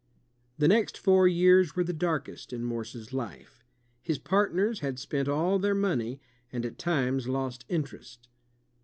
[0.57, 3.63] The next four years were the darkest in Morse's life.
[4.01, 6.19] His partners had spent all their money,
[6.51, 8.27] and at times lost interest.